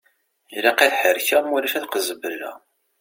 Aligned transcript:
Ilaq 0.57 0.79
ad 0.85 0.93
ḥerrekeɣ 0.99 1.43
mulac 1.45 1.73
ad 1.75 1.87
qezbeleɣ! 1.87 2.55